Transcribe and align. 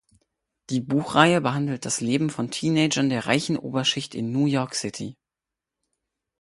Die 0.71 0.81
Buchreihe 0.81 1.41
behandelt 1.41 1.85
das 1.85 2.01
Leben 2.01 2.31
von 2.31 2.49
Teenagern 2.49 3.09
der 3.09 3.27
reichen 3.27 3.55
Oberschicht 3.55 4.15
in 4.15 4.31
New 4.31 4.47
York 4.47 4.73
City. 4.73 5.15